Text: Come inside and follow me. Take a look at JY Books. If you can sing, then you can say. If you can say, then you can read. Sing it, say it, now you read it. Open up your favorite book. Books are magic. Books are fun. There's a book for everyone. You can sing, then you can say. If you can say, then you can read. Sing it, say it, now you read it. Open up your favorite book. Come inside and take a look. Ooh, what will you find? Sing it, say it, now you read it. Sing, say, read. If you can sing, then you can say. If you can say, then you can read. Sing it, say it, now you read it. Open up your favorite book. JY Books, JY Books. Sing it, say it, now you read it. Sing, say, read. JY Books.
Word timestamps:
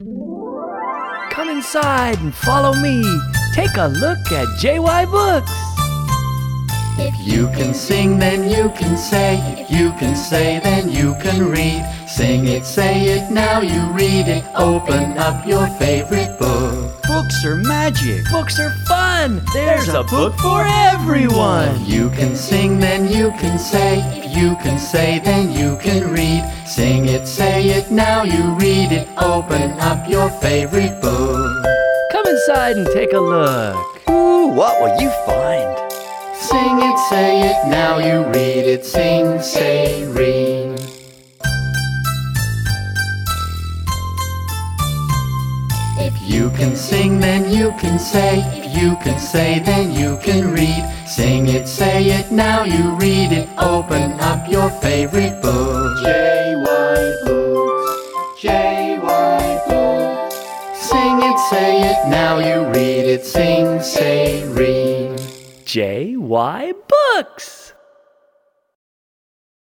Come 0.00 1.50
inside 1.50 2.20
and 2.20 2.32
follow 2.32 2.72
me. 2.80 3.02
Take 3.52 3.76
a 3.76 3.88
look 3.88 4.30
at 4.30 4.46
JY 4.60 5.10
Books. 5.10 5.50
If 7.00 7.14
you 7.26 7.48
can 7.48 7.74
sing, 7.74 8.16
then 8.16 8.48
you 8.48 8.70
can 8.78 8.96
say. 8.96 9.38
If 9.60 9.68
you 9.72 9.90
can 9.98 10.14
say, 10.14 10.60
then 10.60 10.88
you 10.88 11.16
can 11.20 11.50
read. 11.50 11.84
Sing 12.06 12.46
it, 12.46 12.64
say 12.64 13.06
it, 13.06 13.32
now 13.32 13.60
you 13.60 13.80
read 13.90 14.28
it. 14.28 14.44
Open 14.54 15.18
up 15.18 15.44
your 15.44 15.66
favorite 15.66 16.38
book. 16.38 16.97
Books 17.28 17.44
are 17.44 17.56
magic. 17.56 18.24
Books 18.30 18.58
are 18.58 18.70
fun. 18.86 19.42
There's 19.52 19.88
a 19.88 20.02
book 20.02 20.34
for 20.38 20.64
everyone. 20.66 21.84
You 21.84 22.08
can 22.08 22.34
sing, 22.34 22.80
then 22.80 23.06
you 23.06 23.32
can 23.32 23.58
say. 23.58 24.00
If 24.16 24.34
you 24.34 24.56
can 24.62 24.78
say, 24.78 25.18
then 25.18 25.52
you 25.52 25.76
can 25.76 26.10
read. 26.10 26.42
Sing 26.66 27.04
it, 27.04 27.26
say 27.26 27.68
it, 27.68 27.90
now 27.90 28.22
you 28.22 28.54
read 28.54 28.92
it. 28.92 29.08
Open 29.18 29.72
up 29.72 30.08
your 30.08 30.30
favorite 30.40 31.02
book. 31.02 31.66
Come 32.12 32.26
inside 32.26 32.78
and 32.78 32.86
take 32.94 33.12
a 33.12 33.20
look. 33.20 33.76
Ooh, 34.08 34.46
what 34.46 34.80
will 34.80 34.98
you 34.98 35.10
find? 35.26 35.92
Sing 36.34 36.78
it, 36.80 36.98
say 37.10 37.42
it, 37.42 37.68
now 37.68 37.98
you 37.98 38.24
read 38.28 38.64
it. 38.64 38.86
Sing, 38.86 39.42
say, 39.42 40.06
read. 40.06 40.57
If 46.08 46.22
you 46.22 46.48
can 46.52 46.74
sing, 46.74 47.20
then 47.20 47.50
you 47.52 47.70
can 47.72 47.98
say. 47.98 48.40
If 48.56 48.74
you 48.74 48.96
can 49.04 49.18
say, 49.18 49.58
then 49.58 49.92
you 49.92 50.16
can 50.22 50.50
read. 50.50 50.82
Sing 51.06 51.48
it, 51.48 51.68
say 51.68 52.06
it, 52.06 52.32
now 52.32 52.64
you 52.64 52.94
read 52.94 53.30
it. 53.30 53.46
Open 53.58 54.12
up 54.18 54.48
your 54.48 54.70
favorite 54.70 55.42
book. 55.42 55.98
JY 56.02 57.26
Books, 57.26 58.40
JY 58.40 59.68
Books. 59.68 60.36
Sing 60.80 61.18
it, 61.20 61.38
say 61.50 61.90
it, 61.90 62.08
now 62.08 62.38
you 62.38 62.66
read 62.72 63.04
it. 63.04 63.26
Sing, 63.26 63.82
say, 63.82 64.48
read. 64.48 65.18
JY 65.66 66.72
Books. 66.88 67.67